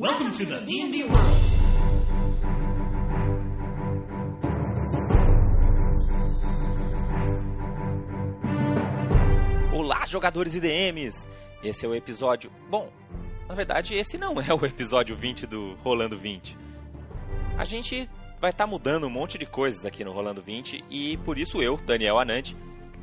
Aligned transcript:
Welcome 0.00 0.30
to 0.30 0.46
the 0.46 0.60
D&D 0.60 1.02
world. 1.02 1.18
Olá, 9.74 10.06
jogadores 10.06 10.54
e 10.54 10.60
DMs! 10.60 11.26
Esse 11.64 11.84
é 11.84 11.88
o 11.88 11.96
episódio. 11.96 12.48
Bom, 12.70 12.92
na 13.48 13.56
verdade, 13.56 13.96
esse 13.96 14.16
não 14.16 14.34
é 14.40 14.54
o 14.54 14.64
episódio 14.64 15.16
20 15.16 15.48
do 15.48 15.74
Rolando 15.82 16.16
20. 16.16 16.56
A 17.56 17.64
gente 17.64 18.08
vai 18.40 18.52
estar 18.52 18.66
tá 18.66 18.70
mudando 18.70 19.08
um 19.08 19.10
monte 19.10 19.36
de 19.36 19.46
coisas 19.46 19.84
aqui 19.84 20.04
no 20.04 20.12
Rolando 20.12 20.40
20 20.40 20.84
e 20.88 21.16
por 21.16 21.36
isso 21.36 21.60
eu, 21.60 21.76
Daniel 21.76 22.20
Anandi, 22.20 22.56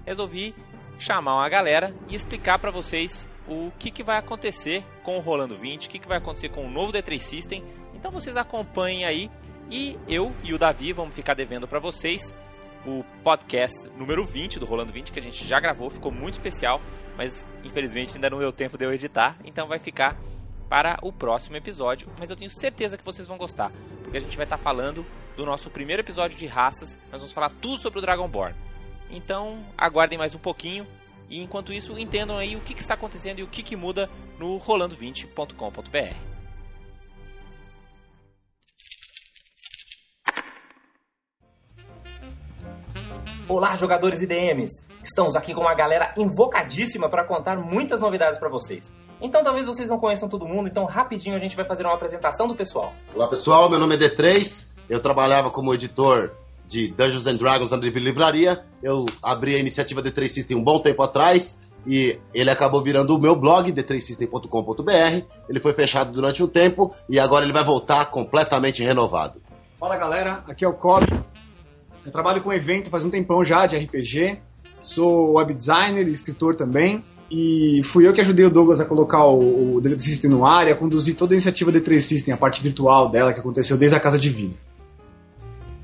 resolvi 0.06 0.56
chamar 0.98 1.36
uma 1.36 1.50
galera 1.50 1.94
e 2.08 2.16
explicar 2.16 2.58
para 2.58 2.72
vocês 2.72 3.28
o 3.48 3.72
que, 3.78 3.92
que 3.92 4.04
vai 4.04 4.18
acontecer 4.18 4.84
com 5.04 5.18
o 5.18 5.22
Rolando 5.22 5.58
20, 5.58 5.86
o 5.86 5.90
que, 5.90 6.00
que 6.00 6.08
vai 6.08 6.18
acontecer 6.18 6.50
com 6.50 6.66
o 6.66 6.70
novo 6.70 6.92
D3 6.92 7.20
System. 7.20 7.64
Então 7.94 8.12
vocês 8.12 8.36
acompanhem 8.38 9.06
aí 9.06 9.30
e 9.70 9.98
eu 10.08 10.34
e 10.44 10.54
o 10.54 10.58
Davi 10.58 10.94
vamos 10.94 11.16
ficar 11.16 11.34
devendo 11.34 11.68
para 11.68 11.80
vocês 11.80 12.34
o 12.86 13.04
podcast 13.24 13.90
número 13.98 14.24
20 14.26 14.60
do 14.60 14.66
Rolando 14.66 14.94
20 14.94 15.12
que 15.12 15.20
a 15.20 15.22
gente 15.22 15.46
já 15.46 15.60
gravou, 15.60 15.90
ficou 15.90 16.12
muito 16.12 16.36
especial, 16.36 16.80
mas 17.18 17.46
infelizmente 17.64 18.16
ainda 18.16 18.30
não 18.30 18.38
deu 18.38 18.52
tempo 18.52 18.78
de 18.78 18.86
eu 18.86 18.94
editar, 18.94 19.36
então 19.44 19.68
vai 19.68 19.80
ficar 19.80 20.16
para 20.70 20.98
o 21.02 21.12
próximo 21.12 21.56
episódio, 21.56 22.08
mas 22.20 22.30
eu 22.30 22.36
tenho 22.36 22.52
certeza 22.52 22.98
que 22.98 23.04
vocês 23.04 23.28
vão 23.28 23.38
gostar, 23.38 23.72
porque 24.04 24.18
a 24.18 24.22
gente 24.22 24.38
vai 24.38 24.46
estar 24.46 24.58
tá 24.58 24.64
falando 24.64 25.06
do 25.36 25.46
nosso 25.46 25.70
primeiro 25.70 26.02
episódio 26.02 26.38
de 26.38 26.46
raças, 26.46 26.96
nós 27.12 27.22
vamos 27.22 27.34
falar 27.34 27.50
tudo 27.50 27.78
sobre 27.78 28.00
o 28.00 28.02
Dragonborn. 28.02 28.56
Então, 29.10 29.64
aguardem 29.78 30.18
mais 30.18 30.34
um 30.34 30.40
pouquinho 30.40 30.86
e 31.30 31.42
enquanto 31.42 31.74
isso, 31.74 31.98
entendam 31.98 32.38
aí 32.38 32.56
o 32.56 32.62
que, 32.62 32.74
que 32.74 32.82
está 32.82 32.94
acontecendo 32.94 33.40
e 33.40 33.44
o 33.44 33.48
que, 33.48 33.64
que 33.64 33.76
muda 33.76 34.10
no 34.40 34.60
rolando20.com.br. 34.60 36.36
Olá, 43.48 43.76
jogadores 43.76 44.22
e 44.22 44.26
DMs! 44.26 44.84
Estamos 45.04 45.36
aqui 45.36 45.54
com 45.54 45.62
uma 45.62 45.76
galera 45.76 46.12
invocadíssima 46.18 47.08
para 47.08 47.24
contar 47.24 47.56
muitas 47.58 48.02
novidades 48.02 48.40
para 48.40 48.50
vocês. 48.50 48.92
Então, 49.22 49.44
talvez 49.44 49.68
vocês 49.68 49.88
não 49.88 50.00
conheçam 50.00 50.28
todo 50.28 50.48
mundo, 50.48 50.68
então 50.68 50.86
rapidinho 50.86 51.36
a 51.36 51.40
gente 51.40 51.56
vai 51.56 51.66
fazer 51.66 51.84
uma 51.84 51.94
apresentação 51.94 52.48
do 52.48 52.56
pessoal. 52.56 52.92
Olá, 53.14 53.28
pessoal, 53.28 53.70
meu 53.70 53.80
nome 53.80 53.96
é 53.96 53.98
D3. 54.00 54.68
Eu 54.90 55.00
trabalhava 55.00 55.52
como 55.52 55.74
editor 55.74 56.32
de 56.68 56.88
Dungeons 56.90 57.28
and 57.28 57.36
Dragons 57.36 57.70
na 57.70 57.78
livraria. 57.78 58.64
Eu 58.82 59.06
abri 59.22 59.56
a 59.56 59.60
iniciativa 59.60 60.02
D3 60.02 60.28
System 60.28 60.58
um 60.58 60.64
bom 60.64 60.80
tempo 60.80 61.02
atrás 61.04 61.58
e 61.88 62.20
ele 62.34 62.50
acabou 62.50 62.82
virando 62.82 63.16
o 63.16 63.20
meu 63.20 63.36
blog, 63.36 63.72
d3system.com.br. 63.72 65.26
Ele 65.48 65.60
foi 65.60 65.74
fechado 65.74 66.12
durante 66.12 66.44
um 66.44 66.48
tempo 66.48 66.94
e 67.08 67.20
agora 67.20 67.46
ele 67.46 67.54
vai 67.54 67.64
voltar 67.64 68.06
completamente 68.06 68.82
renovado. 68.84 69.42
Fala 69.80 69.96
galera, 69.98 70.44
aqui 70.48 70.66
é 70.66 70.68
o 70.68 70.74
Cobb. 70.74 71.06
Eu 72.06 72.12
trabalho 72.12 72.42
com 72.42 72.52
evento 72.52 72.90
faz 72.90 73.06
um 73.06 73.10
tempão 73.10 73.44
já 73.44 73.66
de 73.66 73.78
RPG. 73.78 74.40
Sou 74.82 75.34
web 75.36 75.54
designer 75.54 76.08
e 76.08 76.12
escritor 76.12 76.56
também. 76.56 77.04
E 77.30 77.82
fui 77.84 78.08
eu 78.08 78.14
que 78.14 78.22
ajudei 78.22 78.46
o 78.46 78.52
Douglas 78.52 78.80
a 78.80 78.86
colocar 78.86 79.26
o, 79.26 79.78
o 79.78 79.82
D3 79.82 80.00
System 80.00 80.30
no 80.30 80.46
ar 80.46 80.68
e 80.68 80.72
a 80.72 80.76
conduzir 80.76 81.16
toda 81.16 81.34
a 81.34 81.36
iniciativa 81.36 81.72
D3 81.72 82.00
System, 82.00 82.34
a 82.34 82.38
parte 82.38 82.62
virtual 82.62 83.10
dela 83.10 83.34
que 83.34 83.40
aconteceu 83.40 83.78
desde 83.78 83.96
a 83.96 84.00
Casa 84.00 84.20
Divina. 84.20 84.54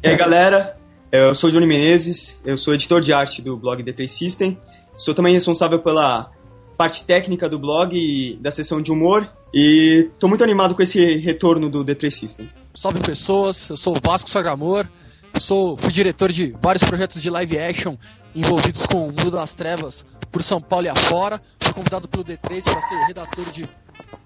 E 0.03 0.07
aí 0.07 0.17
galera, 0.17 0.75
eu 1.11 1.35
sou 1.35 1.47
o 1.47 1.53
Johnny 1.53 1.67
Menezes, 1.67 2.41
eu 2.43 2.57
sou 2.57 2.73
editor 2.73 3.01
de 3.01 3.13
arte 3.13 3.39
do 3.39 3.55
blog 3.55 3.83
D3 3.83 4.07
System, 4.07 4.57
sou 4.95 5.13
também 5.13 5.31
responsável 5.31 5.77
pela 5.77 6.31
parte 6.75 7.03
técnica 7.03 7.47
do 7.47 7.59
blog 7.59 7.95
e 7.95 8.35
da 8.37 8.49
seção 8.49 8.81
de 8.81 8.91
humor 8.91 9.31
e 9.53 10.09
estou 10.11 10.27
muito 10.27 10.43
animado 10.43 10.73
com 10.73 10.81
esse 10.81 11.17
retorno 11.17 11.69
do 11.69 11.85
D3 11.85 12.09
System. 12.09 12.49
Salve 12.73 12.99
pessoas, 12.99 13.69
eu 13.69 13.77
sou 13.77 13.95
o 13.95 14.01
Vasco 14.03 14.27
Sagramor, 14.27 14.87
sou, 15.39 15.77
fui 15.77 15.91
diretor 15.91 16.31
de 16.31 16.51
vários 16.59 16.83
projetos 16.83 17.21
de 17.21 17.29
live 17.29 17.59
action 17.59 17.95
envolvidos 18.33 18.87
com 18.87 19.07
o 19.07 19.11
mundo 19.11 19.29
das 19.29 19.53
trevas 19.53 20.03
por 20.31 20.41
São 20.41 20.59
Paulo 20.59 20.87
e 20.87 20.89
afora, 20.89 21.39
fui 21.59 21.73
convidado 21.73 22.07
pelo 22.07 22.25
D3 22.25 22.63
para 22.63 22.81
ser 22.81 23.05
redator 23.05 23.51
de 23.51 23.69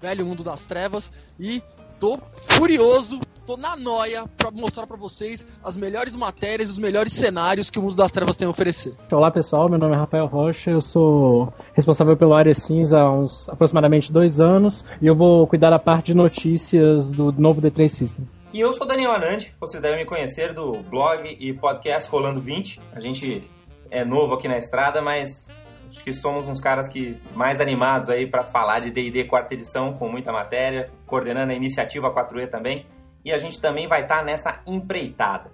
Velho 0.00 0.24
Mundo 0.24 0.42
das 0.42 0.64
Trevas 0.64 1.10
e 1.38 1.62
tô 2.00 2.18
furioso 2.48 3.20
tô 3.46 3.56
na 3.56 3.76
noia 3.76 4.24
pra 4.36 4.50
mostrar 4.50 4.88
para 4.88 4.96
vocês 4.96 5.46
as 5.62 5.76
melhores 5.76 6.16
matérias, 6.16 6.68
os 6.68 6.78
melhores 6.78 7.12
cenários 7.12 7.70
que 7.70 7.78
o 7.78 7.82
Mundo 7.82 7.94
das 7.94 8.10
Trevas 8.10 8.34
tem 8.34 8.48
a 8.48 8.50
oferecer. 8.50 8.94
Olá 9.12 9.30
pessoal, 9.30 9.68
meu 9.68 9.78
nome 9.78 9.94
é 9.94 9.98
Rafael 9.98 10.26
Rocha, 10.26 10.72
eu 10.72 10.80
sou 10.80 11.54
responsável 11.72 12.16
pelo 12.16 12.34
Área 12.34 12.52
Cinza 12.52 12.98
há 12.98 13.10
uns 13.10 13.48
aproximadamente 13.48 14.12
dois 14.12 14.40
anos 14.40 14.84
e 15.00 15.06
eu 15.06 15.14
vou 15.14 15.46
cuidar 15.46 15.70
da 15.70 15.78
parte 15.78 16.06
de 16.06 16.14
notícias 16.14 17.12
do 17.12 17.30
novo 17.32 17.62
D3 17.62 17.88
System. 17.88 18.26
E 18.52 18.58
eu 18.60 18.72
sou 18.72 18.84
Daniel 18.84 19.12
Anandi, 19.12 19.54
vocês 19.60 19.80
devem 19.80 20.00
me 20.00 20.04
conhecer 20.04 20.52
do 20.52 20.82
blog 20.82 21.36
e 21.38 21.52
podcast 21.52 22.10
Rolando 22.10 22.40
20. 22.40 22.80
A 22.92 23.00
gente 23.00 23.48
é 23.92 24.04
novo 24.04 24.34
aqui 24.34 24.48
na 24.48 24.58
estrada, 24.58 25.00
mas 25.00 25.48
acho 25.88 26.02
que 26.02 26.12
somos 26.12 26.48
uns 26.48 26.60
caras 26.60 26.88
que 26.88 27.16
mais 27.32 27.60
animados 27.60 28.08
aí 28.08 28.26
para 28.26 28.42
falar 28.42 28.80
de 28.80 28.90
D&D 28.90 29.24
quarta 29.24 29.54
edição 29.54 29.92
com 29.92 30.08
muita 30.08 30.32
matéria, 30.32 30.90
coordenando 31.06 31.52
a 31.52 31.54
iniciativa 31.54 32.10
4E 32.12 32.48
também 32.48 32.84
e 33.26 33.32
a 33.32 33.38
gente 33.38 33.60
também 33.60 33.88
vai 33.88 34.02
estar 34.02 34.18
tá 34.18 34.24
nessa 34.24 34.60
empreitada. 34.64 35.50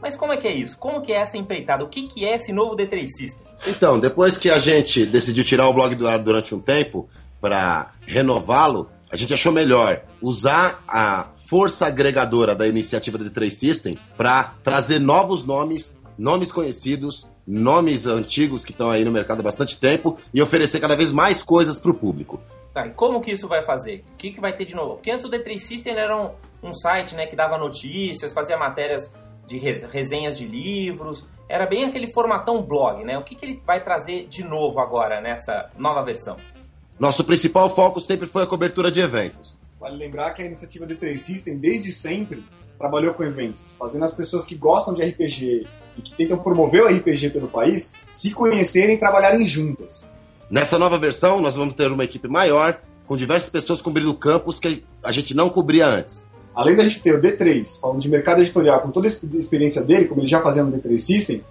Mas 0.00 0.14
como 0.14 0.34
é 0.34 0.36
que 0.36 0.46
é 0.46 0.54
isso? 0.54 0.76
Como 0.78 1.00
que 1.00 1.10
é 1.10 1.16
essa 1.16 1.38
empreitada? 1.38 1.82
O 1.82 1.88
que, 1.88 2.06
que 2.06 2.22
é 2.26 2.36
esse 2.36 2.52
novo 2.52 2.76
D3 2.76 3.06
System? 3.08 3.42
Então, 3.66 3.98
depois 3.98 4.36
que 4.36 4.50
a 4.50 4.58
gente 4.58 5.06
decidiu 5.06 5.42
tirar 5.42 5.66
o 5.66 5.72
blog 5.72 5.94
do 5.94 6.06
ar 6.06 6.18
durante 6.18 6.54
um 6.54 6.60
tempo 6.60 7.08
para 7.40 7.92
renová-lo, 8.06 8.90
a 9.10 9.16
gente 9.16 9.32
achou 9.32 9.50
melhor 9.50 10.02
usar 10.20 10.84
a 10.86 11.28
força 11.48 11.86
agregadora 11.86 12.54
da 12.54 12.68
iniciativa 12.68 13.18
D3 13.18 13.48
System 13.48 13.98
para 14.18 14.52
trazer 14.62 14.98
novos 14.98 15.46
nomes, 15.46 15.94
nomes 16.18 16.52
conhecidos, 16.52 17.26
nomes 17.46 18.06
antigos 18.06 18.66
que 18.66 18.72
estão 18.72 18.90
aí 18.90 19.02
no 19.02 19.10
mercado 19.10 19.40
há 19.40 19.44
bastante 19.44 19.78
tempo 19.78 20.18
e 20.34 20.42
oferecer 20.42 20.78
cada 20.78 20.94
vez 20.94 21.10
mais 21.10 21.42
coisas 21.42 21.78
para 21.78 21.90
o 21.90 21.94
público. 21.94 22.38
Tá, 22.74 22.88
e 22.88 22.90
como 22.90 23.20
que 23.20 23.30
isso 23.30 23.46
vai 23.46 23.64
fazer? 23.64 24.04
O 24.14 24.16
que, 24.16 24.32
que 24.32 24.40
vai 24.40 24.52
ter 24.52 24.64
de 24.64 24.74
novo? 24.74 24.94
Porque 24.94 25.12
antes 25.12 25.24
o 25.24 25.30
D3 25.30 25.60
System 25.60 25.94
era 25.94 26.16
um, 26.20 26.32
um 26.60 26.72
site 26.72 27.14
né, 27.14 27.24
que 27.24 27.36
dava 27.36 27.56
notícias, 27.56 28.32
fazia 28.32 28.58
matérias 28.58 29.14
de 29.46 29.58
resenhas 29.58 30.36
de 30.36 30.44
livros, 30.44 31.28
era 31.48 31.66
bem 31.66 31.84
aquele 31.84 32.12
formatão 32.12 32.62
blog, 32.62 33.04
né? 33.04 33.16
O 33.18 33.22
que, 33.22 33.34
que 33.34 33.44
ele 33.44 33.62
vai 33.64 33.84
trazer 33.84 34.26
de 34.26 34.42
novo 34.42 34.80
agora 34.80 35.20
nessa 35.20 35.70
nova 35.78 36.02
versão? 36.02 36.36
Nosso 36.98 37.22
principal 37.24 37.68
foco 37.70 38.00
sempre 38.00 38.26
foi 38.26 38.42
a 38.42 38.46
cobertura 38.46 38.90
de 38.90 39.00
eventos. 39.00 39.56
Vale 39.78 39.96
lembrar 39.96 40.32
que 40.32 40.42
a 40.42 40.46
iniciativa 40.46 40.86
D3 40.86 41.18
System, 41.18 41.58
desde 41.58 41.92
sempre, 41.92 42.42
trabalhou 42.78 43.14
com 43.14 43.22
eventos, 43.22 43.72
fazendo 43.78 44.04
as 44.04 44.14
pessoas 44.14 44.44
que 44.44 44.56
gostam 44.56 44.94
de 44.94 45.04
RPG 45.04 45.66
e 45.98 46.02
que 46.02 46.16
tentam 46.16 46.38
promover 46.38 46.82
o 46.82 46.88
RPG 46.88 47.30
pelo 47.30 47.48
país 47.48 47.92
se 48.10 48.32
conhecerem 48.32 48.96
e 48.96 48.98
trabalharem 48.98 49.44
juntas. 49.44 50.08
Nessa 50.50 50.78
nova 50.78 50.98
versão, 50.98 51.40
nós 51.40 51.56
vamos 51.56 51.74
ter 51.74 51.90
uma 51.90 52.04
equipe 52.04 52.28
maior, 52.28 52.78
com 53.06 53.16
diversas 53.16 53.50
pessoas 53.50 53.82
cobrindo 53.82 54.14
campos 54.14 54.58
que 54.58 54.84
a 55.02 55.12
gente 55.12 55.34
não 55.34 55.48
cobria 55.48 55.86
antes. 55.86 56.28
Além 56.54 56.76
da 56.76 56.84
gente 56.84 57.02
ter 57.02 57.14
o 57.14 57.20
D3, 57.20 57.80
falando 57.80 58.00
de 58.00 58.08
mercado 58.08 58.40
editorial, 58.40 58.80
com 58.80 58.90
toda 58.90 59.08
a 59.08 59.10
experiência 59.38 59.82
dele, 59.82 60.06
como 60.06 60.20
ele 60.20 60.28
já 60.28 60.40
fazia 60.40 60.62
no 60.62 60.70
D3 60.70 60.98
System, 60.98 61.42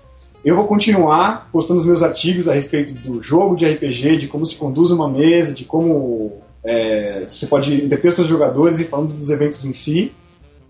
eu 0.44 0.56
vou 0.56 0.68
continuar 0.68 1.50
postando 1.52 1.80
os 1.80 1.86
meus 1.86 2.04
artigos 2.04 2.48
a 2.48 2.54
respeito 2.54 2.94
do 2.94 3.22
jogo 3.22 3.56
de 3.56 3.66
RPG, 3.66 4.18
de 4.18 4.28
como 4.28 4.46
se 4.46 4.56
conduz 4.56 4.92
uma 4.92 5.10
mesa, 5.10 5.54
de 5.54 5.66
como 5.66 6.42
é, 6.64 7.26
você 7.26 7.48
pode 7.48 7.76
entreter 7.76 8.10
os 8.10 8.16
seus 8.16 8.28
jogadores 8.28 8.80
e 8.80 8.86
falando 8.86 9.14
dos 9.14 9.30
eventos 9.30 9.64
em 9.66 9.74
si. 9.74 10.12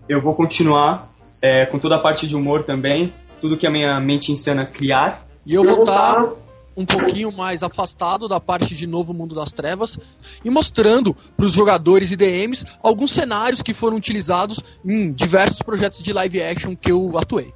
Eu 0.08 0.20
vou 0.20 0.34
continuar 0.34 1.12
é, 1.40 1.66
com 1.66 1.78
toda 1.78 1.96
a 1.96 1.98
parte 1.98 2.26
de 2.26 2.36
humor 2.36 2.62
também, 2.62 3.12
tudo 3.40 3.56
que 3.56 3.66
a 3.66 3.70
minha 3.70 3.98
mente 4.00 4.30
insana 4.30 4.64
criar. 4.64 5.26
E 5.44 5.54
eu 5.54 5.64
vou 5.64 5.80
estar 5.80 6.32
um 6.76 6.84
pouquinho 6.84 7.30
mais 7.30 7.62
afastado 7.62 8.28
da 8.28 8.40
parte 8.40 8.74
de 8.74 8.86
Novo 8.86 9.14
Mundo 9.14 9.34
das 9.34 9.52
Trevas 9.52 9.98
e 10.44 10.50
mostrando 10.50 11.14
para 11.36 11.46
os 11.46 11.52
jogadores 11.52 12.10
e 12.10 12.16
DMs 12.16 12.64
alguns 12.82 13.12
cenários 13.12 13.62
que 13.62 13.74
foram 13.74 13.96
utilizados 13.96 14.60
em 14.84 15.12
diversos 15.12 15.62
projetos 15.62 16.02
de 16.02 16.12
live 16.12 16.42
action 16.42 16.76
que 16.76 16.90
eu 16.90 17.16
atuei. 17.18 17.52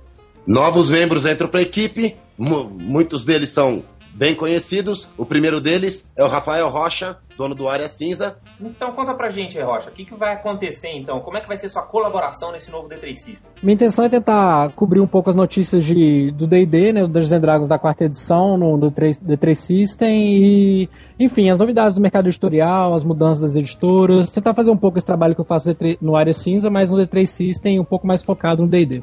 Novos 0.46 0.88
membros 0.88 1.26
entram 1.26 1.48
para 1.48 1.60
a 1.60 1.62
equipe, 1.62 2.16
muitos 2.38 3.24
deles 3.24 3.50
são 3.50 3.84
bem 4.18 4.34
conhecidos. 4.34 5.08
O 5.16 5.24
primeiro 5.24 5.60
deles 5.60 6.04
é 6.16 6.24
o 6.24 6.26
Rafael 6.26 6.68
Rocha, 6.68 7.16
dono 7.36 7.54
do 7.54 7.68
Área 7.68 7.86
Cinza. 7.86 8.36
Então 8.60 8.90
conta 8.90 9.14
pra 9.14 9.30
gente, 9.30 9.60
Rocha, 9.60 9.90
o 9.90 9.92
que, 9.92 10.04
que 10.04 10.14
vai 10.16 10.34
acontecer 10.34 10.88
então? 10.88 11.20
Como 11.20 11.36
é 11.36 11.40
que 11.40 11.46
vai 11.46 11.56
ser 11.56 11.68
sua 11.68 11.82
colaboração 11.82 12.50
nesse 12.50 12.68
novo 12.68 12.88
D3 12.88 13.14
System? 13.14 13.50
Minha 13.62 13.74
intenção 13.74 14.04
é 14.04 14.08
tentar 14.08 14.72
cobrir 14.72 15.00
um 15.00 15.06
pouco 15.06 15.30
as 15.30 15.36
notícias 15.36 15.84
de, 15.84 16.32
do 16.32 16.48
D&D, 16.48 16.92
né, 16.92 17.02
do 17.02 17.08
Dungeons 17.08 17.40
Dragons 17.40 17.68
da 17.68 17.78
quarta 17.78 18.04
edição, 18.04 18.58
no 18.58 18.76
do 18.76 18.90
D3 18.90 19.54
System 19.54 20.36
e, 20.36 20.88
enfim, 21.20 21.48
as 21.50 21.58
novidades 21.60 21.94
do 21.94 22.00
mercado 22.00 22.26
editorial, 22.26 22.94
as 22.94 23.04
mudanças 23.04 23.40
das 23.40 23.54
editoras, 23.54 24.32
tentar 24.32 24.52
fazer 24.52 24.72
um 24.72 24.76
pouco 24.76 24.98
esse 24.98 25.06
trabalho 25.06 25.36
que 25.36 25.40
eu 25.40 25.44
faço 25.44 25.68
no 26.00 26.16
Área 26.16 26.32
Cinza, 26.32 26.68
mas 26.68 26.90
no 26.90 26.96
D3 26.96 27.24
System 27.24 27.78
um 27.78 27.84
pouco 27.84 28.04
mais 28.04 28.20
focado 28.20 28.62
no 28.62 28.68
D&D. 28.68 29.00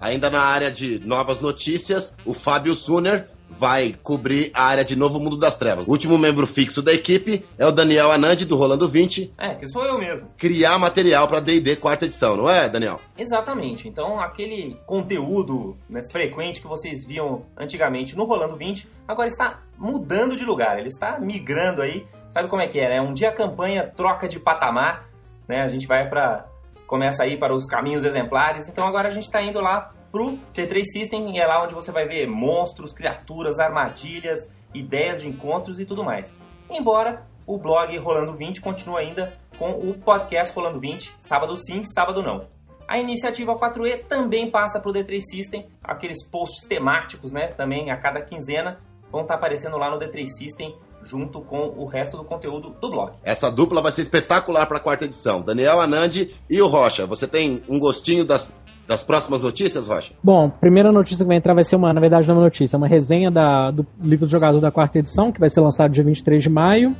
Ainda 0.00 0.28
na 0.30 0.40
área 0.40 0.70
de 0.70 1.00
novas 1.04 1.40
notícias, 1.40 2.16
o 2.24 2.32
Fábio 2.32 2.74
Suner, 2.74 3.28
vai 3.50 3.94
cobrir 4.02 4.50
a 4.54 4.64
área 4.64 4.84
de 4.84 4.94
Novo 4.96 5.18
Mundo 5.18 5.36
das 5.36 5.56
Trevas. 5.56 5.86
O 5.86 5.90
último 5.90 6.18
membro 6.18 6.46
fixo 6.46 6.82
da 6.82 6.92
equipe 6.92 7.44
é 7.56 7.66
o 7.66 7.72
Daniel 7.72 8.12
Anandi, 8.12 8.44
do 8.44 8.56
Rolando 8.56 8.88
20, 8.88 9.32
É, 9.38 9.54
que 9.54 9.66
sou 9.68 9.84
eu 9.84 9.98
mesmo. 9.98 10.28
criar 10.36 10.78
material 10.78 11.26
para 11.26 11.40
D&D 11.40 11.76
quarta 11.76 12.04
edição, 12.04 12.36
não 12.36 12.48
é, 12.48 12.68
Daniel? 12.68 13.00
Exatamente. 13.16 13.88
Então, 13.88 14.20
aquele 14.20 14.78
conteúdo 14.86 15.76
né, 15.88 16.02
frequente 16.10 16.60
que 16.60 16.66
vocês 16.66 17.06
viam 17.06 17.42
antigamente 17.56 18.16
no 18.16 18.24
Rolando 18.24 18.56
20, 18.56 18.88
agora 19.06 19.28
está 19.28 19.62
mudando 19.78 20.36
de 20.36 20.44
lugar. 20.44 20.78
Ele 20.78 20.88
está 20.88 21.18
migrando 21.18 21.82
aí. 21.82 22.06
Sabe 22.30 22.48
como 22.48 22.62
é 22.62 22.68
que 22.68 22.78
é, 22.78 22.88
né? 22.90 23.00
Um 23.00 23.14
dia 23.14 23.30
a 23.30 23.32
campanha 23.32 23.84
troca 23.84 24.28
de 24.28 24.38
patamar, 24.38 25.08
né? 25.48 25.62
A 25.62 25.68
gente 25.68 25.86
vai 25.86 26.08
para 26.08 26.46
começa 26.86 27.22
a 27.22 27.26
ir 27.26 27.38
para 27.38 27.54
os 27.54 27.66
caminhos 27.66 28.02
exemplares. 28.02 28.66
Então, 28.68 28.86
agora 28.86 29.08
a 29.08 29.10
gente 29.10 29.24
está 29.24 29.42
indo 29.42 29.60
lá 29.60 29.92
pro 30.10 30.38
T3 30.54 30.82
System 30.84 31.36
e 31.36 31.40
é 31.40 31.46
lá 31.46 31.62
onde 31.62 31.74
você 31.74 31.92
vai 31.92 32.06
ver 32.06 32.26
monstros, 32.26 32.92
criaturas, 32.92 33.58
armadilhas, 33.58 34.50
ideias 34.74 35.22
de 35.22 35.28
encontros 35.28 35.78
e 35.80 35.84
tudo 35.84 36.04
mais. 36.04 36.36
Embora 36.70 37.26
o 37.46 37.58
blog 37.58 37.96
Rolando 37.98 38.34
20 38.34 38.60
continue 38.60 38.98
ainda 39.00 39.38
com 39.58 39.70
o 39.70 39.94
podcast 39.94 40.54
Rolando 40.54 40.78
20, 40.78 41.14
sábado 41.20 41.56
sim, 41.56 41.82
sábado 41.84 42.22
não. 42.22 42.46
A 42.86 42.98
iniciativa 42.98 43.54
4E 43.54 44.04
também 44.06 44.50
passa 44.50 44.80
para 44.80 44.90
o 44.90 44.94
D3 44.94 45.20
System, 45.20 45.66
aqueles 45.82 46.24
posts 46.26 46.66
temáticos, 46.66 47.32
né? 47.32 47.48
Também 47.48 47.90
a 47.90 47.96
cada 47.98 48.22
quinzena 48.22 48.80
vão 49.10 49.22
estar 49.22 49.34
aparecendo 49.34 49.76
lá 49.76 49.90
no 49.90 49.98
D3 49.98 50.26
System 50.26 50.74
junto 51.02 51.40
com 51.40 51.68
o 51.76 51.86
resto 51.86 52.16
do 52.16 52.24
conteúdo 52.24 52.70
do 52.70 52.90
blog. 52.90 53.12
Essa 53.22 53.50
dupla 53.50 53.80
vai 53.80 53.92
ser 53.92 54.02
espetacular 54.02 54.66
para 54.66 54.78
a 54.78 54.80
quarta 54.80 55.04
edição. 55.04 55.42
Daniel 55.42 55.80
Anandi 55.80 56.34
e 56.48 56.60
o 56.60 56.66
Rocha. 56.66 57.06
Você 57.06 57.26
tem 57.26 57.62
um 57.68 57.78
gostinho 57.78 58.24
das, 58.24 58.52
das 58.88 59.04
próximas 59.04 59.42
notícias, 59.42 59.86
Rocha? 59.86 60.14
Bom, 60.24 60.48
primeira 60.48 60.90
notícia 60.90 61.22
que 61.22 61.28
vai 61.28 61.36
entrar 61.36 61.52
vai 61.52 61.62
ser 61.62 61.76
uma, 61.76 61.92
na 61.92 62.00
verdade 62.00 62.26
não 62.26 62.34
é 62.34 62.38
uma 62.38 62.44
notícia, 62.44 62.74
é 62.74 62.78
uma 62.78 62.88
resenha 62.88 63.30
da, 63.30 63.70
do 63.70 63.86
livro 64.00 64.24
do 64.24 64.30
jogador 64.30 64.60
da 64.60 64.70
quarta 64.70 64.98
edição, 64.98 65.30
que 65.30 65.38
vai 65.38 65.50
ser 65.50 65.60
lançado 65.60 65.92
dia 65.92 66.02
23 66.02 66.42
de 66.42 66.48
maio. 66.48 66.96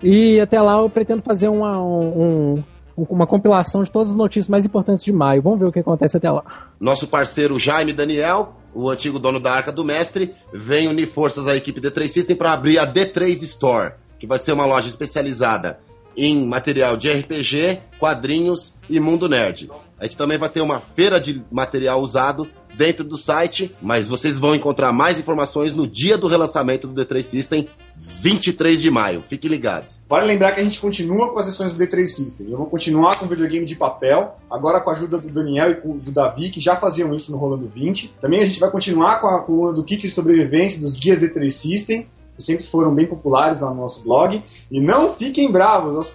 E 0.00 0.38
até 0.40 0.60
lá 0.60 0.78
eu 0.80 0.88
pretendo 0.88 1.22
fazer 1.22 1.48
uma, 1.48 1.82
um, 1.82 2.62
um, 2.96 3.06
uma 3.08 3.26
compilação 3.26 3.82
de 3.82 3.90
todas 3.90 4.10
as 4.10 4.16
notícias 4.16 4.48
mais 4.48 4.64
importantes 4.64 5.04
de 5.04 5.12
maio. 5.12 5.42
Vamos 5.42 5.58
ver 5.58 5.64
o 5.64 5.72
que 5.72 5.80
acontece 5.80 6.16
até 6.16 6.30
lá. 6.30 6.44
Nosso 6.78 7.08
parceiro 7.08 7.58
Jaime 7.58 7.92
Daniel, 7.92 8.54
o 8.72 8.88
antigo 8.88 9.18
dono 9.18 9.40
da 9.40 9.52
Arca 9.52 9.72
do 9.72 9.84
Mestre, 9.84 10.32
vem 10.52 10.86
unir 10.86 11.06
forças 11.06 11.48
à 11.48 11.56
equipe 11.56 11.80
D3 11.80 12.06
System 12.06 12.36
para 12.36 12.52
abrir 12.52 12.78
a 12.78 12.86
D3 12.86 13.30
Store, 13.42 13.94
que 14.16 14.28
vai 14.28 14.38
ser 14.38 14.52
uma 14.52 14.64
loja 14.64 14.88
especializada 14.88 15.80
em 16.16 16.46
material 16.46 16.96
de 16.96 17.10
RPG, 17.10 17.80
quadrinhos 17.98 18.74
e 18.88 19.00
mundo 19.00 19.28
nerd. 19.28 19.68
A 19.98 20.04
gente 20.04 20.16
também 20.16 20.36
vai 20.36 20.48
ter 20.48 20.60
uma 20.60 20.80
feira 20.80 21.18
de 21.18 21.42
material 21.50 22.00
usado 22.00 22.46
dentro 22.76 23.02
do 23.02 23.16
site, 23.16 23.74
mas 23.80 24.08
vocês 24.08 24.38
vão 24.38 24.54
encontrar 24.54 24.92
mais 24.92 25.18
informações 25.18 25.72
no 25.72 25.86
dia 25.86 26.18
do 26.18 26.26
relançamento 26.26 26.86
do 26.86 27.02
D3 27.02 27.22
System, 27.22 27.68
23 27.96 28.82
de 28.82 28.90
maio. 28.90 29.22
Fiquem 29.22 29.50
ligados. 29.50 30.02
Vale 30.06 30.26
lembrar 30.26 30.52
que 30.52 30.60
a 30.60 30.64
gente 30.64 30.78
continua 30.78 31.32
com 31.32 31.38
as 31.38 31.46
sessões 31.46 31.72
do 31.72 31.82
D3 31.82 32.06
System. 32.06 32.50
Eu 32.50 32.58
vou 32.58 32.66
continuar 32.66 33.18
com 33.18 33.24
o 33.24 33.28
videogame 33.28 33.64
de 33.64 33.74
papel, 33.74 34.36
agora 34.50 34.80
com 34.80 34.90
a 34.90 34.92
ajuda 34.92 35.18
do 35.18 35.30
Daniel 35.30 35.70
e 35.70 35.74
do 35.74 36.12
Davi, 36.12 36.50
que 36.50 36.60
já 36.60 36.76
faziam 36.76 37.14
isso 37.14 37.32
no 37.32 37.38
Rolando 37.38 37.66
20. 37.66 38.16
Também 38.20 38.42
a 38.42 38.44
gente 38.44 38.60
vai 38.60 38.70
continuar 38.70 39.20
com 39.20 39.28
a 39.28 39.40
coluna 39.40 39.72
do 39.72 39.82
kit 39.82 40.02
de 40.02 40.12
sobrevivência 40.12 40.78
dos 40.78 40.94
guias 40.94 41.18
D3 41.18 41.50
System, 41.50 42.06
que 42.36 42.42
sempre 42.42 42.66
foram 42.66 42.94
bem 42.94 43.06
populares 43.06 43.62
lá 43.62 43.70
no 43.70 43.80
nosso 43.80 44.02
blog. 44.02 44.42
E 44.70 44.78
não 44.78 45.14
fiquem 45.14 45.50
bravos, 45.50 46.14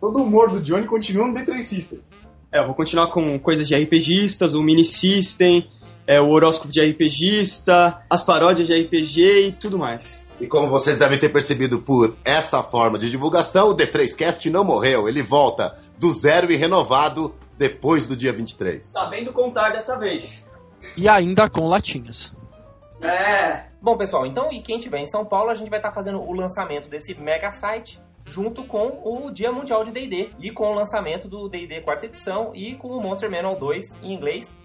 todo 0.00 0.18
o 0.18 0.24
humor 0.24 0.50
do 0.50 0.60
Johnny 0.60 0.86
continua 0.86 1.28
no 1.28 1.34
D3 1.34 1.62
System. 1.62 2.00
É, 2.52 2.58
eu 2.58 2.66
vou 2.66 2.74
continuar 2.74 3.06
com 3.06 3.38
coisas 3.38 3.66
de 3.66 3.74
RPGistas, 3.74 4.52
o 4.52 4.62
mini 4.62 4.84
system, 4.84 5.70
é, 6.06 6.20
o 6.20 6.28
horóscopo 6.28 6.70
de 6.70 6.82
RPGista, 6.82 8.02
as 8.10 8.22
paródias 8.22 8.68
de 8.68 8.78
RPG 8.78 9.48
e 9.48 9.52
tudo 9.52 9.78
mais. 9.78 10.22
E 10.38 10.46
como 10.46 10.68
vocês 10.68 10.98
devem 10.98 11.18
ter 11.18 11.30
percebido 11.30 11.78
por 11.78 12.14
essa 12.22 12.62
forma 12.62 12.98
de 12.98 13.08
divulgação, 13.10 13.68
o 13.68 13.74
D3Cast 13.74 14.50
não 14.50 14.64
morreu. 14.64 15.08
Ele 15.08 15.22
volta 15.22 15.78
do 15.98 16.12
zero 16.12 16.52
e 16.52 16.56
renovado 16.56 17.34
depois 17.56 18.06
do 18.06 18.14
dia 18.14 18.32
23. 18.32 18.84
Sabendo 18.84 19.32
contar 19.32 19.70
dessa 19.70 19.96
vez. 19.96 20.46
E 20.96 21.08
ainda 21.08 21.48
com 21.48 21.66
latinhas. 21.68 22.32
É. 23.00 23.66
Bom, 23.80 23.96
pessoal, 23.96 24.26
então, 24.26 24.52
e 24.52 24.60
quem 24.60 24.76
estiver 24.76 24.98
em 24.98 25.06
São 25.06 25.24
Paulo, 25.24 25.50
a 25.50 25.54
gente 25.54 25.70
vai 25.70 25.78
estar 25.78 25.92
fazendo 25.92 26.20
o 26.20 26.32
lançamento 26.34 26.88
desse 26.88 27.14
mega 27.14 27.50
site 27.50 28.00
junto 28.24 28.64
com 28.64 29.00
o 29.04 29.30
Dia 29.30 29.52
Mundial 29.52 29.84
de 29.84 29.90
D&D 29.90 30.30
e 30.40 30.50
com 30.50 30.72
o 30.72 30.74
lançamento 30.74 31.28
do 31.28 31.48
D&D 31.48 31.80
quarta 31.80 32.06
edição 32.06 32.52
e 32.54 32.74
com 32.74 32.88
o 32.88 33.00
Monster 33.00 33.30
Manual 33.30 33.56
2 33.56 33.98
em 34.02 34.12
inglês. 34.12 34.56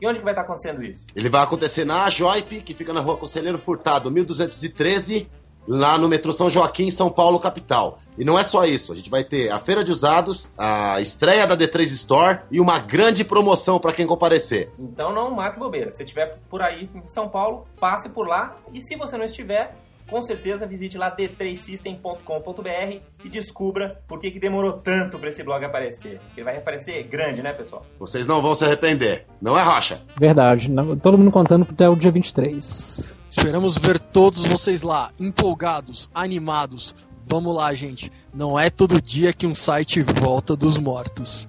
E 0.00 0.06
onde 0.06 0.18
que 0.18 0.24
vai 0.24 0.34
estar 0.34 0.42
acontecendo 0.42 0.82
isso? 0.82 1.00
Ele 1.14 1.30
vai 1.30 1.42
acontecer 1.42 1.84
na 1.84 2.08
Joip, 2.10 2.62
que 2.62 2.74
fica 2.74 2.92
na 2.92 3.00
rua 3.00 3.16
Conselheiro 3.16 3.56
Furtado, 3.56 4.10
1213, 4.10 5.28
lá 5.66 5.96
no 5.96 6.08
metrô 6.08 6.32
São 6.32 6.50
Joaquim, 6.50 6.90
São 6.90 7.10
Paulo, 7.10 7.40
capital. 7.40 7.98
E 8.18 8.24
não 8.24 8.38
é 8.38 8.44
só 8.44 8.64
isso, 8.64 8.92
a 8.92 8.94
gente 8.94 9.10
vai 9.10 9.24
ter 9.24 9.50
a 9.50 9.58
feira 9.58 9.84
de 9.84 9.90
usados, 9.90 10.48
a 10.56 11.00
estreia 11.00 11.46
da 11.46 11.56
D3 11.56 11.82
Store 11.92 12.40
e 12.50 12.60
uma 12.60 12.78
grande 12.78 13.24
promoção 13.24 13.78
para 13.78 13.92
quem 13.92 14.06
comparecer. 14.06 14.70
Então 14.78 15.12
não 15.12 15.30
marque 15.30 15.58
bobeira. 15.58 15.90
Se 15.92 16.02
estiver 16.02 16.38
por 16.48 16.62
aí 16.62 16.88
em 16.94 17.08
São 17.08 17.28
Paulo, 17.28 17.66
passe 17.78 18.08
por 18.08 18.26
lá. 18.26 18.56
E 18.72 18.80
se 18.80 18.96
você 18.96 19.18
não 19.18 19.24
estiver, 19.24 19.76
com 20.08 20.22
certeza 20.22 20.66
visite 20.66 20.96
lá 20.96 21.10
d3system.com.br 21.14 23.00
e 23.24 23.28
descubra 23.28 24.00
por 24.06 24.20
que, 24.20 24.30
que 24.30 24.38
demorou 24.38 24.74
tanto 24.74 25.18
para 25.18 25.30
esse 25.30 25.42
blog 25.42 25.64
aparecer. 25.64 26.20
Ele 26.36 26.44
vai 26.44 26.56
aparecer 26.56 27.02
grande, 27.04 27.42
né, 27.42 27.52
pessoal? 27.52 27.84
Vocês 27.98 28.26
não 28.26 28.40
vão 28.40 28.54
se 28.54 28.64
arrepender, 28.64 29.26
não 29.40 29.58
é, 29.58 29.62
Rocha? 29.62 30.00
Verdade, 30.18 30.70
não- 30.70 30.96
todo 30.96 31.18
mundo 31.18 31.30
contando 31.30 31.66
até 31.68 31.88
o 31.88 31.96
dia 31.96 32.10
23. 32.10 33.12
Esperamos 33.28 33.76
ver 33.76 33.98
todos 33.98 34.44
vocês 34.46 34.82
lá, 34.82 35.10
empolgados, 35.18 36.08
animados. 36.14 36.94
Vamos 37.28 37.54
lá, 37.56 37.74
gente. 37.74 38.10
Não 38.32 38.58
é 38.58 38.70
todo 38.70 39.02
dia 39.02 39.32
que 39.32 39.46
um 39.46 39.54
site 39.54 40.00
volta 40.02 40.54
dos 40.56 40.78
mortos. 40.78 41.48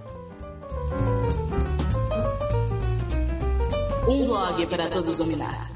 Um 4.08 4.26
blog 4.26 4.66
para 4.68 4.90
todos 4.90 5.18
dominar. 5.18 5.70